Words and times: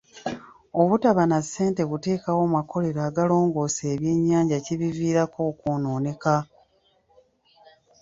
Obutaba 0.81 1.23
na 1.31 1.39
ssente 1.43 1.81
kuteekawo 1.89 2.43
makolero 2.55 2.99
agalongoosa 3.07 3.83
ebyennyanja 3.93 4.57
kibiviirako 4.65 5.39
okwonooneka. 5.49 6.35